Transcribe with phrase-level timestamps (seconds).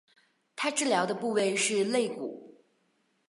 [0.55, 2.59] 她治疗的部位是肋骨。